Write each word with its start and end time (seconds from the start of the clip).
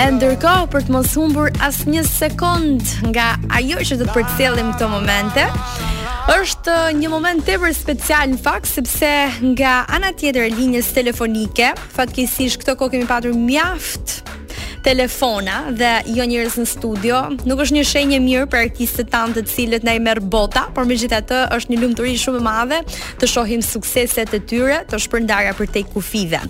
E 0.00 0.04
ndërkohë 0.16 0.68
për 0.72 0.84
të 0.88 0.92
mos 0.94 1.10
humbur 1.18 1.50
asnjë 1.60 2.00
sekond 2.08 2.80
nga 3.10 3.34
ajo 3.58 3.82
që 3.84 3.98
do 4.00 4.06
të 4.08 4.14
përcjellim 4.14 4.70
këto 4.72 4.86
momente, 4.88 5.42
është 6.32 6.76
një 6.96 7.10
moment 7.12 7.42
tepër 7.44 7.74
special 7.76 8.30
në 8.32 8.38
fakt 8.40 8.70
sepse 8.70 9.10
nga 9.52 9.74
ana 9.92 10.14
tjetër 10.22 10.46
e 10.46 10.54
linjës 10.56 10.88
telefonike, 10.96 11.74
fatkeqësisht 11.98 12.62
këto 12.62 12.78
kohë 12.80 12.94
kemi 12.94 13.08
patur 13.10 13.36
mjaft 13.36 14.22
telefona 14.86 15.58
dhe 15.76 15.90
jo 16.16 16.24
njerëz 16.32 16.56
në 16.62 16.68
studio. 16.72 17.18
Nuk 17.44 17.60
është 17.66 17.76
një 17.76 17.86
shenjë 17.90 18.20
mirë 18.24 18.46
për 18.54 18.62
artistët 18.70 19.10
tante 19.12 19.42
të 19.44 19.52
cilët 19.52 19.84
na 19.84 19.98
i 19.98 20.00
merr 20.00 20.22
bota, 20.32 20.64
por 20.72 20.88
megjithatë 20.88 21.44
është 21.58 21.74
një 21.74 21.82
lumturi 21.84 22.14
shumë 22.24 22.40
e 22.40 22.46
madhe 22.48 22.80
të 23.20 23.28
shohim 23.36 23.60
sukseset 23.66 24.32
e 24.32 24.40
tyre, 24.48 24.80
të 24.88 25.02
shpërndarja 25.04 25.52
për 25.60 25.70
te 25.76 25.84
kufive. 25.92 26.40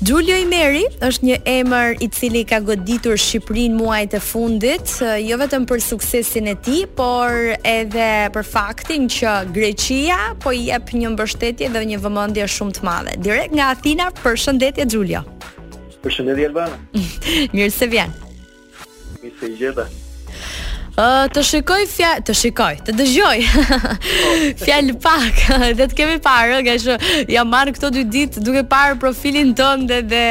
Giulio 0.00 0.36
Imeri 0.38 0.84
është 1.02 1.26
një 1.26 1.36
emër 1.50 1.96
i 2.06 2.06
cili 2.14 2.44
ka 2.46 2.60
goditur 2.62 3.16
Shqipërinë 3.18 3.74
muajt 3.80 4.14
e 4.14 4.20
fundit, 4.22 4.92
jo 5.26 5.38
vetëm 5.40 5.64
për 5.66 5.82
suksesin 5.82 6.46
e 6.52 6.54
tij, 6.54 6.84
por 7.00 7.34
edhe 7.66 8.06
për 8.36 8.46
faktin 8.46 9.08
që 9.10 9.32
Greqia 9.56 10.20
po 10.44 10.54
i 10.54 10.68
jep 10.68 10.94
një 10.94 11.10
mbështetje 11.16 11.72
dhe 11.74 11.82
një 11.90 11.98
vëmendje 12.06 12.46
shumë 12.54 12.78
të 12.78 12.86
madhe. 12.86 13.16
Direkt 13.26 13.58
nga 13.58 13.72
Athina, 13.74 14.06
përshëndetje 14.22 14.86
Giulio. 14.86 15.24
Përshëndetje 16.06 16.46
Elba. 16.46 16.68
Mirë 17.56 17.72
se 17.80 17.90
vjen. 17.90 18.14
Mirë 19.18 19.40
se 19.42 19.50
jeta 19.58 19.90
të 21.30 21.42
shikoj 21.46 21.84
fjalë, 21.86 22.22
të 22.26 22.34
shikoj, 22.42 22.76
të 22.88 22.92
dëgjoj. 22.98 23.38
Fjalë 24.64 24.94
pak, 25.02 25.42
dhe 25.78 25.86
të 25.86 25.94
kemi 25.98 26.16
parë, 26.24 26.56
nga 26.66 26.74
që 26.82 26.96
jam 27.30 27.48
marr 27.52 27.70
këto 27.76 27.90
dy 27.94 28.02
ditë 28.10 28.42
duke 28.46 28.64
parë 28.72 28.96
profilin 29.02 29.52
tënd 29.58 29.90
dhe, 30.10 30.24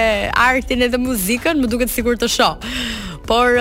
artin 0.48 0.84
edhe 0.88 1.00
muzikën, 1.00 1.60
më 1.62 1.72
duket 1.72 1.92
sikur 1.94 2.18
të 2.20 2.28
shoh. 2.32 2.58
Por 3.28 3.58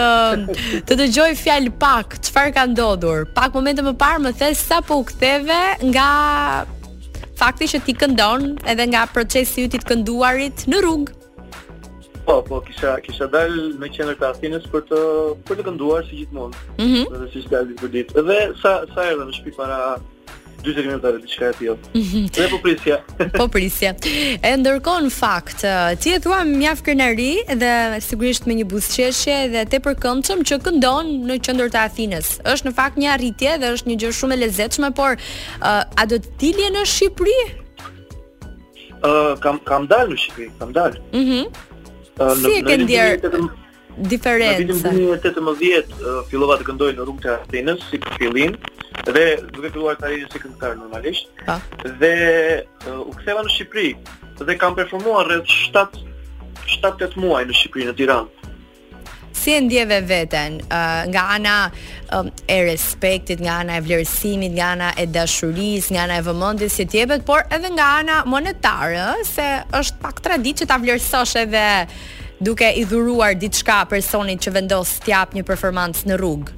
të 0.87 0.95
dëgjoj 0.99 1.31
fjalë 1.41 1.73
pak, 1.83 2.19
çfarë 2.27 2.53
ka 2.55 2.67
ndodhur? 2.71 3.25
Pak 3.35 3.55
momente 3.55 3.83
më 3.83 3.97
parë 3.99 4.23
më 4.27 4.35
the 4.39 4.53
sa 4.55 4.79
po 4.81 5.01
u 5.01 5.05
ktheve 5.09 5.57
nga 5.91 6.11
fakti 7.37 7.67
që 7.69 7.83
ti 7.85 7.95
këndon 7.99 8.55
edhe 8.67 8.87
nga 8.93 9.07
procesi 9.11 9.63
i 9.63 9.67
yt 9.67 9.79
të 9.83 9.89
kënduarit 9.91 10.67
në 10.71 10.79
rrugë. 10.83 11.15
Po, 12.27 12.43
po, 12.43 12.59
kisha 12.67 12.97
kisha 13.07 13.29
dal 13.31 13.53
në 13.79 13.89
qendër 13.95 14.17
të 14.19 14.27
Athinës 14.33 14.65
për 14.73 14.83
të 14.89 15.01
për 15.47 15.61
të 15.61 15.65
kënduar 15.69 16.03
si 16.09 16.17
gjithmonë. 16.25 16.63
Mhm. 16.83 17.05
Mm 17.05 17.19
Edhe 17.19 17.27
Si 17.31 17.43
dal 17.53 17.69
për 17.81 17.91
ditë. 17.95 18.25
Dhe 18.31 18.39
sa 18.63 18.73
sa 18.95 19.05
erdha 19.13 19.27
në 19.29 19.35
shtëpi 19.37 19.53
para 19.59 19.77
40 20.67 20.89
minuta 20.89 21.13
të 21.15 21.21
diçka 21.23 21.51
e 21.53 21.55
tillë. 21.61 21.77
Mhm. 22.01 22.25
Dhe 22.35 22.47
po 22.55 22.59
prisja. 22.65 22.97
po 23.37 23.47
prisja. 23.57 23.93
E 24.51 24.53
ndërkohë 24.59 25.05
në 25.07 25.13
fakt, 25.21 25.63
ti 26.03 26.17
e 26.17 26.17
thua 26.25 26.41
mjaft 26.51 26.83
kënaqëri 26.89 27.31
dhe 27.63 27.73
sigurisht 28.09 28.51
me 28.51 28.59
një 28.59 28.67
buzëqeshje 28.75 29.37
dhe 29.55 29.63
tepër 29.77 29.95
këndshëm 30.03 30.43
që 30.51 30.59
këndon 30.67 31.13
në 31.31 31.39
qendër 31.47 31.71
të 31.77 31.85
Athinës. 31.93 32.33
Është 32.55 32.71
në 32.71 32.75
fakt 32.81 32.99
një 33.05 33.13
arritje 33.15 33.55
dhe 33.63 33.71
është 33.77 33.93
një 33.93 33.99
gjë 34.03 34.13
shumë 34.19 34.39
e 34.39 34.41
lezetshme, 34.43 34.91
por 34.99 35.15
uh, 35.15 35.87
a 35.95 36.11
do 36.11 36.19
të 36.27 36.35
tilje 36.43 36.75
në 36.75 36.85
Shqipëri? 36.97 37.39
Uh, 39.07 39.33
kam 39.45 39.63
kam 39.69 39.87
dalë 39.93 40.17
në 40.17 40.23
Shqipëri, 40.27 40.51
kam 40.59 40.75
dalë. 40.81 41.07
Mhm. 41.15 41.41
Mm 41.47 41.73
Si 42.17 42.49
e 42.49 42.63
kanë 42.65 42.85
ndier 42.87 43.19
diferencën? 44.11 44.63
Në 44.65 44.73
vitin 44.73 44.95
2018 45.21 45.97
uh, 45.97 46.23
fillova 46.31 46.57
të 46.57 46.65
këndoj 46.71 46.89
në 46.97 47.05
rrugën 47.05 47.29
e 47.29 47.33
Athenës 47.35 47.83
si 47.91 48.01
fillim 48.17 48.55
dhe 49.11 49.25
duke 49.53 49.69
filluar 49.75 49.99
karrierën 50.01 50.31
si 50.33 50.41
këngëtar 50.41 50.79
normalisht. 50.81 51.29
Pa. 51.45 51.59
Po. 51.77 51.93
Dhe 52.01 52.13
uh, 52.87 53.03
u 53.05 53.13
ktheva 53.19 53.45
në 53.45 53.53
Shqipëri 53.59 53.91
dhe 54.49 54.57
kam 54.63 54.77
performuar 54.79 55.29
rreth 55.29 55.53
7 55.75 56.01
7-8 56.79 57.21
muaj 57.21 57.45
në 57.51 57.59
Shqipëri 57.61 57.91
në 57.91 57.97
Tiranë 58.01 58.46
si 59.43 59.53
e 59.55 59.61
ndjeve 59.61 60.01
veten 60.09 60.57
uh, 60.61 61.05
nga 61.13 61.23
ana 61.37 61.71
um, 62.19 62.31
e 62.49 62.57
respektit, 62.65 63.41
nga 63.45 63.61
ana 63.63 63.77
e 63.77 63.83
vlerësimit, 63.85 64.53
nga 64.57 64.71
ana 64.77 64.89
e 64.99 65.05
dashurisë, 65.07 65.93
nga 65.95 66.03
ana 66.09 66.17
e 66.21 66.25
vëmendjes 66.29 66.79
që 66.81 66.85
ti 66.91 67.03
jepet, 67.05 67.27
por 67.29 67.45
edhe 67.53 67.69
nga 67.77 67.91
ana 68.01 68.17
monetare, 68.31 69.09
se 69.29 69.47
është 69.81 70.01
pak 70.05 70.23
tradit 70.25 70.63
që 70.65 70.71
ta 70.73 70.81
vlerësosh 70.83 71.37
edhe 71.45 71.65
duke 72.41 72.71
i 72.73 72.83
dhuruar 72.89 73.37
diçka 73.39 73.83
personit 73.91 74.43
që 74.45 74.55
vendos 74.57 74.97
të 75.05 75.13
jap 75.13 75.37
një 75.37 75.45
performancë 75.51 76.09
në 76.11 76.19
rrugë. 76.23 76.57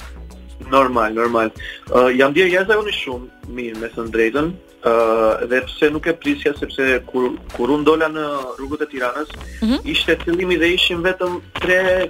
Normal, 0.73 1.15
normal. 1.17 1.53
Uh, 1.91 2.09
jam 2.13 2.33
dhe 2.35 2.49
jashtë 2.51 2.79
unë 2.83 2.97
shumë 3.03 3.53
mirë 3.59 3.79
me 3.83 3.89
së 3.95 4.05
drejtën. 4.15 4.49
Uh, 4.89 5.41
dhe 5.51 5.63
pse 5.67 5.89
nuk 5.91 6.07
e 6.07 6.13
prisja 6.23 6.53
sepse 6.55 6.85
kur 7.09 7.33
kur 7.55 7.71
un 7.75 7.83
dola 7.87 8.07
në 8.13 8.27
rrugët 8.61 8.83
e 8.83 8.87
Tiranës 8.93 9.31
mm 9.35 9.67
-hmm. 9.67 9.81
ishte 9.93 10.13
fillimi 10.25 10.57
dhe 10.57 10.69
ishim 10.79 11.03
vetëm 11.09 11.33
tre... 11.61 12.09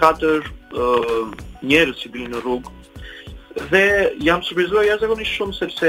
uh, 0.00 1.40
njerëz 1.68 1.96
që 2.02 2.12
bilin 2.14 2.32
në 2.36 2.40
rrugë 2.44 2.76
dhe 3.66 3.80
jam 4.22 4.38
surprizuar 4.46 4.84
jashtëzakonisht 4.86 5.34
shumë 5.34 5.54
sepse 5.56 5.88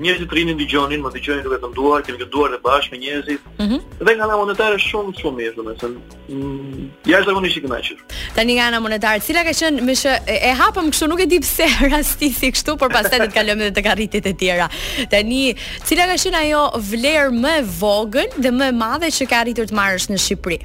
njerëzit 0.00 0.32
rinin 0.32 0.56
dëgjonin, 0.56 1.02
më 1.04 1.10
dëgjonin 1.12 1.44
duke 1.44 1.58
të 1.60 1.68
nduar, 1.74 2.02
kemi 2.04 2.28
duar 2.32 2.54
dhe 2.54 2.60
bashkë 2.64 2.92
me 2.94 3.00
njerëzit. 3.02 3.42
Mm 3.60 3.66
-hmm. 3.68 3.80
Dhe 4.06 4.14
nga 4.16 4.24
ana 4.24 4.36
monetare 4.40 4.78
shumë 4.80 5.12
shumë 5.20 5.36
mirë, 5.40 5.54
domethënë. 5.58 5.96
Mm, 6.28 6.86
jashtëzakonisht 7.12 7.56
i 7.56 7.62
kënaqur. 7.66 7.98
Tani 8.36 8.52
nga 8.56 8.64
ana 8.70 8.80
monetare, 8.80 9.20
cila 9.26 9.42
ka 9.44 9.52
qenë 9.60 9.82
me 9.88 9.94
shë, 10.02 10.12
e, 10.48 10.52
hapëm 10.62 10.86
kështu, 10.90 11.06
nuk 11.10 11.20
e 11.20 11.26
di 11.34 11.38
pse 11.44 11.68
rastisi 11.94 12.48
kështu, 12.54 12.70
por 12.80 12.88
pastaj 12.96 13.18
do 13.20 13.26
të 13.28 13.36
kalojmë 13.38 13.62
edhe 13.66 13.74
tek 13.78 13.86
arritjet 13.92 14.24
e 14.26 14.34
tjera. 14.40 14.66
Tani, 15.12 15.42
cila 15.86 16.04
ka 16.10 16.16
qenë 16.22 16.38
ajo 16.44 16.62
vlerë 16.90 17.32
më 17.42 17.52
e 17.60 17.64
vogël 17.82 18.30
dhe 18.42 18.50
më 18.58 18.66
e 18.68 18.74
madhe 18.82 19.08
që 19.16 19.22
ka 19.30 19.36
arritur 19.44 19.66
të 19.68 19.74
marrësh 19.80 20.06
në 20.10 20.18
Shqipëri? 20.24 20.60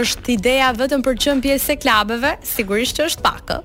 është 0.00 0.32
ideja 0.38 0.70
vetëm 0.78 1.02
për 1.04 1.20
qënë 1.26 1.44
pjesë 1.48 1.74
e 1.74 1.78
klabeve, 1.82 2.32
sigurisht 2.54 3.02
që 3.02 3.10
është 3.10 3.26
pakë 3.26 3.58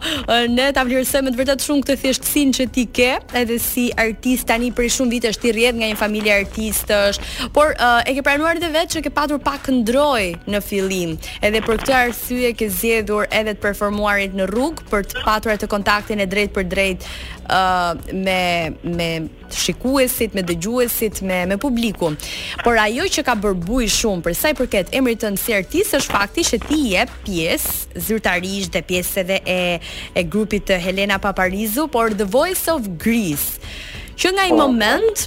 ne 0.52 0.68
ta 0.76 0.84
vlerësojmë 0.86 1.28
me 1.30 1.34
të 1.34 1.40
vërtetë 1.42 1.66
shumë 1.68 1.86
këtë 1.88 1.98
thjeshtësinë 2.04 2.54
që 2.60 2.68
ti 2.76 2.86
ke, 3.00 3.10
edhe 3.42 3.58
si 3.62 3.88
artist 4.06 4.48
tani 4.50 4.70
për 4.76 4.90
shumë 4.96 5.16
vite 5.16 5.32
është 5.34 5.50
i 5.50 5.54
rrjedh 5.56 5.80
nga 5.80 5.90
një 5.92 6.00
familje 6.00 6.36
artistësh, 6.38 7.20
por 7.56 7.74
e 7.80 8.14
ke 8.16 8.24
pranuar 8.26 8.60
edhe 8.60 8.72
vetë 8.74 8.96
që 8.98 9.04
ke 9.08 9.14
patur 9.16 9.40
pak 9.44 9.70
ndroj 9.74 10.44
në 10.50 10.62
fillim, 10.64 11.16
edhe 11.44 11.62
për 11.66 11.80
këtë 11.82 11.98
arsye 12.02 12.52
ke 12.58 12.70
zgjedhur 12.72 13.28
edhe 13.30 13.56
të 13.56 13.62
performuarit 13.64 14.34
në 14.36 14.48
rrugë 14.52 14.88
për 14.90 15.06
të 15.10 15.24
patur 15.26 15.54
atë 15.54 15.68
kontaktin 15.70 16.22
e 16.24 16.28
drejtë 16.30 16.56
për 16.56 16.68
drejtë 16.72 17.14
ë 17.50 17.60
uh, 17.60 18.02
me 18.14 18.40
me 18.86 19.08
shikuesit, 19.50 20.32
me 20.36 20.42
dëgjuesit, 20.46 21.20
me 21.26 21.40
me 21.50 21.56
publiku. 21.60 22.10
Por 22.62 22.78
ajo 22.78 23.06
që 23.16 23.24
ka 23.26 23.34
bërë 23.42 23.58
buj 23.66 23.88
shumë 23.96 24.24
për 24.26 24.36
sa 24.38 24.52
i 24.52 24.56
përket 24.60 24.92
emrit 24.96 25.20
tënd 25.24 25.40
si 25.42 25.54
artist 25.56 25.96
është 25.98 26.14
fakti 26.14 26.44
që 26.50 26.60
ti 26.68 26.78
je 26.94 27.06
pjesë 27.26 28.00
zyrtarisht 28.08 28.76
dhe 28.76 28.84
pjesë 28.90 29.24
edhe 29.24 29.40
e 29.42 29.58
e 30.20 30.24
grupit 30.26 30.68
të 30.70 30.78
Helena 30.86 31.18
Paparizu, 31.24 31.88
por 31.90 32.14
The 32.20 32.28
Voice 32.36 32.68
of 32.76 32.86
Greece. 33.02 33.58
Që 34.20 34.34
nga 34.36 34.46
i 34.50 34.54
po. 34.54 34.62
moment 34.62 35.26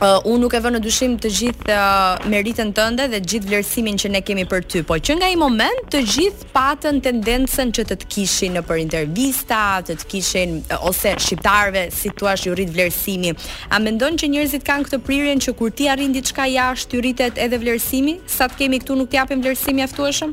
uh, 0.00 0.18
unë 0.32 0.40
nuk 0.42 0.54
e 0.56 0.60
vë 0.64 0.70
në 0.74 0.80
dyshim 0.84 1.14
të 1.20 1.30
gjithë 1.38 1.74
uh, 1.74 2.28
meritën 2.32 2.70
tënde 2.76 3.06
dhe 3.12 3.20
gjithë 3.32 3.50
vlerësimin 3.50 3.98
që 4.00 4.10
ne 4.14 4.22
kemi 4.24 4.46
për 4.48 4.64
ty, 4.72 4.82
po 4.88 4.96
që 4.96 5.16
nga 5.20 5.28
i 5.34 5.38
moment 5.40 5.82
të 5.92 6.00
gjithë 6.14 6.48
patën 6.54 7.00
tendencën 7.04 7.72
që 7.76 7.84
të 7.90 7.98
të 8.00 8.08
kishin 8.14 8.56
në 8.56 8.62
për 8.68 8.82
intervista, 8.84 9.60
të 9.86 9.98
të 10.02 10.08
kishin 10.12 10.56
uh, 10.72 10.80
ose 10.88 11.12
shqiptarve 11.20 11.86
si 11.96 12.12
tu 12.16 12.28
ashtë 12.32 12.48
ju 12.50 12.56
rritë 12.60 12.76
vlerësimi. 12.78 13.32
A 13.76 13.80
mendon 13.84 14.16
që 14.20 14.30
njerëzit 14.34 14.64
kanë 14.66 14.88
këtë 14.88 15.00
prirjen 15.06 15.42
që 15.46 15.54
kur 15.60 15.72
ti 15.72 15.88
arrin 15.92 16.14
diçka 16.16 16.48
jashtë, 16.50 16.96
ju 16.96 17.04
rritet 17.06 17.38
edhe 17.44 17.60
vlerësimi, 17.62 18.18
sa 18.26 18.48
të 18.48 18.64
kemi 18.64 18.80
këtu 18.82 18.96
nuk 19.02 19.14
japim 19.18 19.42
vlerësimi 19.44 19.84
aftueshëm? 19.88 20.32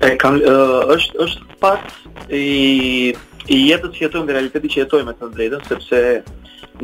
E 0.00 0.14
kam 0.20 0.40
uh, 0.40 0.80
është 0.96 1.26
është 1.28 1.58
pas 1.62 2.30
i 2.32 3.16
i 3.50 3.56
jetës 3.66 3.94
që 3.96 4.02
jetojmë, 4.04 4.32
realiteti 4.36 4.68
që 4.70 4.76
jetojmë 4.84 5.12
të 5.18 5.28
drejtën, 5.34 5.62
sepse 5.66 5.98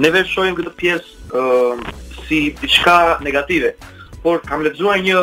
ne 0.00 0.10
vetë 0.12 0.28
shohim 0.30 0.56
këtë 0.58 0.72
pjesë 0.80 1.38
uh, 1.38 1.84
si 2.26 2.40
diçka 2.60 2.96
negative. 3.24 3.74
Por 4.24 4.40
kam 4.46 4.64
lexuar 4.66 4.98
një 5.04 5.20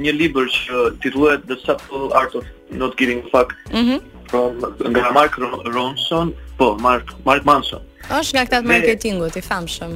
një 0.00 0.14
libër 0.18 0.48
që 0.54 0.84
titullohet 1.04 1.44
The 1.50 1.58
Subtle 1.64 2.10
Art 2.18 2.36
of 2.38 2.46
Not 2.80 2.96
Giving 2.98 3.24
a 3.26 3.30
Fuck. 3.34 3.56
Mhm. 3.72 3.98
Mm 3.98 4.14
nga 4.28 5.08
Mark 5.16 5.38
Ronson, 5.40 6.34
po 6.58 6.74
Mark 6.84 7.14
Mark 7.24 7.46
Manson. 7.48 7.80
Është 8.12 8.36
nga 8.36 8.44
këtë 8.58 8.66
marketingut 8.68 9.38
i 9.40 9.42
famshëm. 9.44 9.94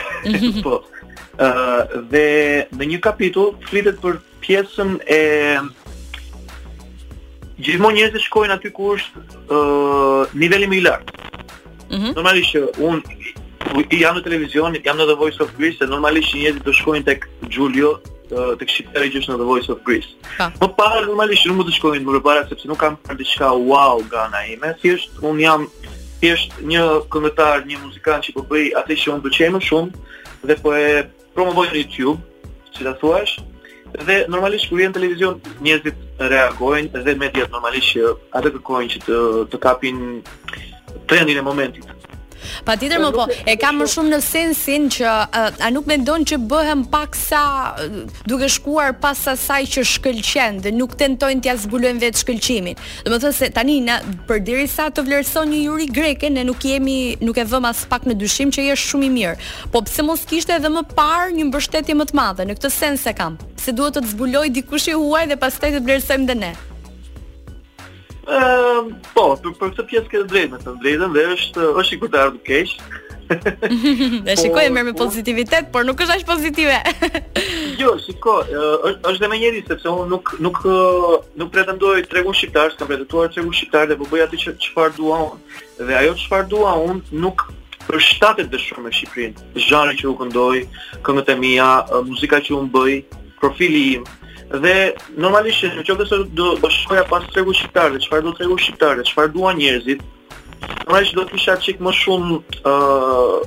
po. 0.66 0.76
ë 1.36 1.46
uh, 1.46 1.96
dhe 2.12 2.22
në 2.72 2.88
një 2.92 3.00
kapitull 3.04 3.56
flitet 3.66 3.98
për 4.00 4.20
pjesën 4.44 4.94
e 5.10 5.18
gjithmonë 7.60 7.98
njerëzit 7.98 8.24
shkojnë 8.28 8.54
aty 8.56 8.70
ku 8.78 8.94
është 8.94 9.24
ë 9.44 9.58
uh, 9.58 10.38
niveli 10.38 10.70
më 10.70 10.78
i 10.78 10.80
lartë. 10.86 11.34
Mm 11.90 12.06
Normalisht 12.14 12.54
që 12.54 12.68
unë 12.86 13.15
jam 13.94 14.16
në 14.18 14.22
televizion, 14.26 14.74
jam 14.84 14.98
në 14.98 15.06
The 15.08 15.16
Voice 15.20 15.40
of 15.42 15.50
Greece, 15.56 15.82
e 15.82 15.86
normalisht 15.90 16.30
që 16.32 16.42
njëzit 16.42 16.62
të 16.66 16.74
shkojnë 16.80 17.06
tek 17.06 17.26
Gjulio, 17.52 17.94
të 18.30 18.64
kështë 18.66 19.04
që 19.14 19.20
është 19.20 19.32
në 19.32 19.38
The 19.40 19.48
Voice 19.48 19.72
of 19.72 19.80
Greece. 19.86 20.14
Ha. 20.38 20.48
Më 20.60 20.68
parë, 20.78 21.04
normalisht 21.08 21.44
që 21.44 21.52
nuk 21.52 21.60
më 21.62 21.66
të 21.68 21.74
shkojnë 21.78 22.04
më 22.08 22.14
rëpare, 22.16 22.44
sepse 22.50 22.70
nuk 22.70 22.80
kam 22.80 22.98
parë 23.06 23.18
diçka 23.20 23.50
wow 23.70 24.02
ga 24.10 24.26
na 24.32 24.44
ime, 24.52 24.72
si 24.82 24.92
është, 24.96 25.24
unë 25.28 25.44
jam 25.44 25.66
thjesht 26.20 26.54
një 26.66 26.84
këngëtar, 27.12 27.66
një 27.68 27.80
muzikant 27.82 28.26
që 28.26 28.36
po 28.36 28.46
bëj 28.50 28.70
atë 28.82 28.96
që 29.02 29.12
unë 29.16 29.26
të 29.30 29.50
më 29.56 29.62
shumë 29.68 30.06
dhe 30.46 30.56
po 30.62 30.72
e 30.78 30.84
promovoj 31.34 31.68
në 31.72 31.80
YouTube, 31.84 32.18
që 32.76 32.86
ta 32.86 32.92
thuash. 33.00 33.36
Dhe 34.06 34.24
normalisht 34.30 34.68
kur 34.68 34.80
vjen 34.80 34.92
televizion, 34.92 35.38
njerëzit 35.64 36.02
reagojnë 36.20 37.04
dhe 37.06 37.14
mediat 37.20 37.52
normalisht 37.54 37.92
që 37.94 38.10
atë 38.36 38.52
kërkojnë 38.56 38.90
që 38.94 39.00
të 39.06 39.20
të 39.52 39.60
kapin 39.62 40.00
trendin 41.10 41.38
e 41.40 41.44
momentit. 41.46 41.95
Patjetër 42.66 43.00
më 43.02 43.10
po. 43.14 43.26
E 43.48 43.54
kam 43.60 43.80
më 43.80 43.88
shumë 43.92 44.12
në 44.14 44.20
sensin 44.24 44.88
që 44.96 45.06
a 45.34 45.70
nuk 45.74 45.88
mendon 45.90 46.24
që 46.28 46.38
bëhem 46.50 46.84
pak 46.92 47.16
sa 47.18 47.42
duke 48.28 48.48
shkuar 48.52 48.94
pas 49.02 49.20
asaj 49.32 49.66
që 49.76 49.86
shkëlqen 49.94 50.60
dhe 50.64 50.72
nuk 50.74 50.96
tentojnë 51.00 51.44
t'ia 51.44 51.56
zbulojnë 51.62 52.02
vetë 52.04 52.22
shkëlqimin. 52.22 52.80
Domethënë 53.06 53.36
se 53.40 53.50
tani 53.56 53.78
na 53.88 53.98
përderisa 54.28 54.88
të 54.94 55.06
vlerëson 55.08 55.52
një 55.54 55.62
juri 55.64 55.88
greke 55.98 56.30
ne 56.32 56.44
nuk 56.48 56.64
jemi 56.68 57.16
nuk 57.24 57.38
e 57.42 57.46
vëm 57.52 57.68
as 57.70 57.84
pak 57.90 58.06
në 58.10 58.18
dyshim 58.22 58.52
që 58.54 58.68
është 58.76 58.92
shumë 58.94 59.08
i 59.08 59.12
mirë. 59.18 59.50
Po 59.74 59.82
pse 59.86 60.06
mos 60.06 60.24
kishte 60.28 60.56
edhe 60.58 60.70
më 60.76 60.86
parë 60.96 61.34
një 61.38 61.48
mbështetje 61.50 61.98
më 62.00 62.10
të 62.10 62.18
madhe 62.20 62.46
në 62.48 62.58
këtë 62.58 62.72
sens 62.76 63.06
e 63.10 63.16
kam. 63.18 63.36
Se 63.60 63.74
duhet 63.74 63.98
të 63.98 64.04
zbuloj 64.12 64.46
dikush 64.54 64.90
i 64.92 64.98
huaj 64.98 65.26
dhe 65.30 65.38
pastaj 65.42 65.72
të 65.76 65.84
vlerësojmë 65.86 66.40
ne. 66.42 66.54
Ehm, 68.26 68.90
po, 69.14 69.34
për 69.38 69.52
për 69.54 69.68
këtë 69.70 69.82
pjesë 69.90 70.08
këtë 70.10 70.28
drejtë, 70.30 70.48
me 70.50 70.58
të 70.62 70.72
drejtën 70.82 71.12
dhe 71.14 71.22
është 71.36 71.66
është 71.82 71.94
i 71.94 71.98
kujtar 72.02 72.32
të 72.34 72.40
keq. 72.48 72.72
Dhe 73.26 74.20
po, 74.22 74.34
shikoj 74.40 74.62
e 74.66 74.70
mërë 74.74 74.86
me 74.88 74.92
po. 74.94 75.04
pozitivitet, 75.06 75.68
por 75.74 75.86
nuk 75.86 76.02
është 76.02 76.16
është 76.20 76.28
pozitive. 76.30 76.80
Jo, 77.78 77.90
shikoj, 78.00 78.46
është 79.04 79.18
dhe 79.20 79.28
me 79.28 79.36
njeri, 79.38 79.58
sepse 79.68 79.84
unë 79.90 80.16
nuk 80.42 80.60
pretendoj 80.62 81.42
të 81.44 81.48
pretendoj 81.52 82.36
shqiptarë, 82.40 82.72
së 82.72 82.78
kam 82.80 82.88
pretenduar 82.90 83.28
të 83.30 83.40
regu 83.44 83.52
shqiptarë 83.60 83.90
dhe 83.92 83.98
përbëj 84.00 84.08
po 84.08 84.20
atë 84.24 84.54
që 84.66 84.70
farë 84.76 84.96
dua 84.98 85.18
unë. 85.26 85.58
Dhe 85.90 85.98
ajo 86.00 86.14
që 86.22 86.30
farë 86.32 86.48
dua 86.54 86.72
unë 86.86 87.20
nuk 87.26 87.44
për 87.86 88.00
shtatet 88.06 88.48
dhe 88.50 88.62
shumë 88.64 88.88
e 88.90 88.96
Shqiprinë. 88.98 89.46
Zhjarën 89.66 90.00
që 90.00 90.08
u 90.10 90.14
këndoj, 90.22 90.62
këngët 91.06 91.30
e 91.36 91.36
mija, 91.42 91.68
muzika 92.08 92.40
që 92.48 92.56
unë 92.58 92.72
bëj, 92.78 92.96
profili 93.44 93.84
imë. 93.98 94.15
Dhe 94.54 94.94
normalisht 95.18 95.64
në 95.66 95.82
qoftë 95.88 96.04
se 96.06 96.18
do 96.38 96.52
të 96.62 96.68
shkoja 96.70 97.02
pas 97.10 97.24
tregu 97.34 97.54
shqiptar, 97.58 97.96
çfarë 98.04 98.22
do 98.28 98.32
tregu 98.38 98.54
shqiptar, 98.62 99.00
çfarë 99.08 99.32
duan 99.34 99.58
njerëzit. 99.58 100.04
Normalisht 100.84 101.16
do 101.18 101.24
të 101.26 101.34
kisha 101.34 101.56
çik 101.64 101.82
më 101.82 101.92
shumë 102.04 102.38
ë 102.62 102.74
uh, 102.74 103.40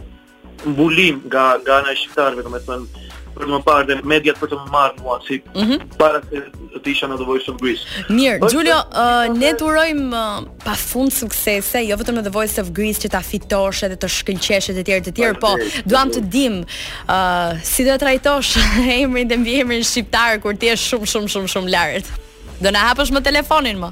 mbulim 0.67 1.21
nga 1.29 1.45
nga 1.63 1.79
ana 1.79 1.93
e 1.95 1.99
shqiptarëve, 2.01 2.43
domethënë, 2.43 3.08
për 3.35 3.45
të 3.45 3.53
më 3.55 3.59
parë 3.65 3.87
dhe 3.89 3.97
mediat 4.09 4.39
për 4.41 4.49
të 4.51 4.57
më 4.61 4.71
marrë 4.73 5.03
mua 5.05 5.17
si 5.25 5.37
mm 5.43 5.65
-hmm. 5.67 5.89
para 5.99 6.21
se 6.29 6.43
të 6.83 6.91
isha 6.93 7.07
në 7.09 7.17
The 7.21 7.25
Voice 7.29 7.51
of 7.51 7.57
Greece. 7.59 7.83
Mirë, 8.19 8.49
Giulio, 8.53 8.77
uh, 8.77 9.27
ne 9.41 9.51
të 9.57 9.65
urojmë 9.67 10.19
uh, 10.19 10.45
pa 10.65 10.75
fund 10.77 11.11
suksese, 11.19 11.81
jo 11.89 11.97
vetëm 11.99 12.19
në 12.19 12.23
The 12.29 12.33
Voice 12.39 12.61
of 12.61 12.71
Greece 12.79 13.01
që 13.03 13.11
ta 13.15 13.21
fitoshe 13.31 13.89
dhe 13.91 13.97
të 14.01 14.11
shkëllqeshe 14.17 14.75
dhe 14.77 14.83
tjerë 14.87 15.05
të 15.09 15.15
tjerë, 15.19 15.39
po 15.41 15.53
duham 15.89 16.09
të 16.13 16.21
dim 16.35 16.59
uh, 16.63 17.51
si 17.63 17.85
do 17.85 17.97
të 17.99 18.07
rajtosh 18.09 18.51
emrin 19.01 19.27
dhe 19.27 19.37
mbi 19.37 19.59
emrin 19.65 19.83
shqiptar 19.83 20.39
kur 20.41 20.55
ti 20.59 20.71
e 20.73 20.77
shumë 20.77 21.09
shumë 21.11 21.33
shumë 21.35 21.51
shumë 21.55 21.71
lartë. 21.75 22.17
Do 22.59 22.71
na 22.75 22.79
hapësh 22.89 23.11
më 23.15 23.21
telefonin 23.23 23.77
më. 23.79 23.89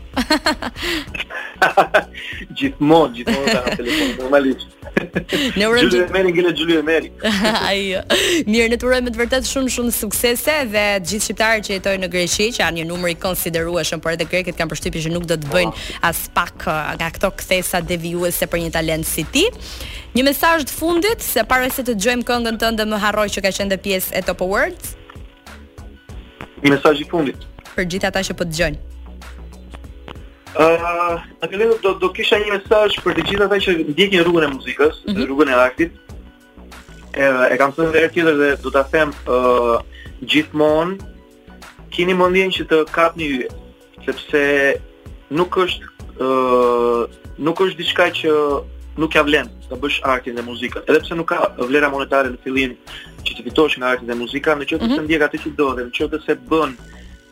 gjithmonë, 2.58 3.14
gjithmonë 3.20 3.54
ka 3.54 3.62
telefon 3.80 4.18
normalisht 4.24 4.74
ne 5.58 5.68
urojmë 5.70 5.92
gjithë 5.94 6.14
Meri 6.14 6.32
Gjilë 6.36 6.52
Gjilë 6.58 6.78
Meri. 6.88 7.10
Ai. 7.50 7.80
Mirë, 8.48 8.78
ne 8.78 9.00
me 9.06 9.10
të 9.12 9.20
vërtet 9.22 9.48
shumë 9.50 9.74
shumë 9.76 9.94
suksese 9.96 10.56
dhe 10.72 10.84
të 11.04 11.12
gjithë 11.12 11.28
shqiptarët 11.28 11.68
që 11.68 11.74
jetojnë 11.78 12.04
në 12.06 12.10
Greqi, 12.14 12.48
që 12.56 12.64
janë 12.64 12.80
një 12.82 12.88
numër 12.92 13.14
i 13.14 13.18
konsiderueshëm, 13.24 14.02
por 14.04 14.16
edhe 14.16 14.28
grekët 14.32 14.58
kanë 14.60 14.72
përshtypjen 14.74 15.08
që 15.08 15.14
nuk 15.16 15.28
do 15.32 15.38
të 15.44 15.52
bëjnë 15.54 15.74
as 16.10 16.24
pak 16.38 16.68
uh, 16.68 16.94
nga 17.00 17.12
këto 17.18 17.32
kthesa 17.42 17.82
devijuese 17.90 18.50
për 18.52 18.64
një 18.66 18.74
talent 18.78 19.10
si 19.10 19.26
ti. 19.34 19.46
Një 20.18 20.28
mesazh 20.32 20.68
të 20.70 20.78
fundit, 20.78 21.22
se 21.24 21.46
para 21.48 21.70
se 21.70 21.86
të 21.86 21.98
dëgjojmë 21.98 22.28
këngën 22.32 22.62
tënde 22.64 22.90
më 22.90 23.02
harroj 23.06 23.30
që 23.38 23.46
ka 23.48 23.54
qenë 23.60 23.76
dhe 23.76 23.82
pjesë 23.86 24.18
e 24.22 24.26
Top 24.32 24.42
Awards. 24.48 24.96
Një 26.64 26.78
mesazh 26.78 27.04
i 27.04 27.10
fundit. 27.12 27.46
Për 27.76 27.92
gjithë 27.94 28.10
ata 28.12 28.26
që 28.30 28.38
po 28.40 28.48
dëgjojnë. 28.50 28.86
Uh, 30.60 31.24
Akele, 31.42 31.66
do, 31.84 31.92
do 32.02 32.08
kisha 32.16 32.40
një 32.42 32.50
mesazh 32.56 32.96
për 33.06 33.18
të 33.20 33.24
gjitha 33.30 33.46
taj 33.52 33.60
që 33.62 33.74
ndjekin 33.94 34.24
rrugën 34.26 34.46
e 34.48 34.48
muzikës, 34.56 34.96
mm 35.04 35.12
-hmm. 35.14 35.28
rrugën 35.30 35.52
e 35.52 35.56
artit. 35.56 35.92
E, 37.14 37.26
e 37.54 37.58
kam 37.62 37.74
thënë 37.76 37.92
dhe 37.94 38.02
e 38.06 38.10
tjetër 38.16 38.36
dhe 38.40 38.50
do 38.64 38.70
të 38.74 38.82
them, 38.94 39.12
uh, 39.36 39.76
gjithmonë, 40.32 40.98
kini 41.94 42.16
mendjen 42.18 42.50
që 42.58 42.64
të 42.72 42.78
kap 42.96 43.20
një 43.22 43.30
sepse 44.06 44.42
nuk 45.38 45.52
është, 45.66 45.84
uh, 46.26 47.06
nuk 47.46 47.58
është 47.66 47.78
diçka 47.84 48.10
që 48.22 48.30
nuk 48.98 49.14
ja 49.16 49.22
vlen 49.30 49.48
të 49.70 49.76
bësh 49.82 50.02
artin 50.14 50.36
dhe 50.42 50.48
muzikën. 50.50 50.82
Edhe 50.90 51.00
pse 51.06 51.14
nuk 51.16 51.30
ka 51.30 51.54
vlera 51.70 51.94
monetare 51.94 52.34
në 52.34 52.42
fillim 52.44 52.74
që 53.26 53.32
të 53.36 53.44
fitosh 53.46 53.78
nga 53.78 53.94
arti 53.94 54.10
dhe 54.10 54.18
muzika, 54.24 54.58
në 54.58 54.66
qoftë 54.66 54.82
mm 54.84 54.88
-hmm. 54.90 54.96
se 54.98 55.02
mhm. 55.02 55.06
ndjek 55.08 55.22
atë 55.22 55.38
që 55.44 55.50
do 55.62 55.68
dhe 55.78 55.84
në 55.86 55.92
qoftë 55.98 56.18
se 56.26 56.34
bën 56.50 56.72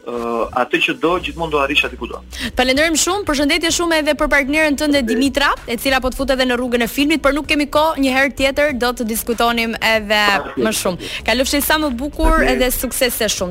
uh, 0.06 0.46
atë 0.62 0.80
që 0.88 0.96
do 1.02 1.14
gjithmonë 1.26 1.54
do 1.54 1.60
arrish 1.62 1.86
aty 1.88 1.98
ku 2.00 2.08
do. 2.10 2.20
Falenderojm 2.58 2.98
shumë, 3.02 3.26
përshëndetje 3.30 3.72
shumë 3.78 4.00
edhe 4.02 4.14
për 4.20 4.30
partnerën 4.36 4.78
tënde 4.80 5.02
Dimitra, 5.08 5.52
e 5.70 5.78
cila 5.82 6.02
po 6.04 6.12
të 6.14 6.20
futet 6.20 6.36
edhe 6.38 6.48
në 6.52 6.58
rrugën 6.62 6.84
e 6.86 6.90
filmit, 6.92 7.22
por 7.26 7.36
nuk 7.36 7.48
kemi 7.50 7.68
kohë, 7.74 8.00
një 8.06 8.14
herë 8.18 8.34
tjetër 8.40 8.74
do 8.82 8.94
të 9.00 9.08
diskutonim 9.10 9.76
edhe 9.90 10.24
më 10.62 10.76
shumë. 10.82 11.12
Kalofshi 11.28 11.62
sa 11.66 11.80
më 11.84 11.92
bukur 12.00 12.46
edhe 12.56 12.72
suksese 12.76 13.28
shumë. 13.30 13.42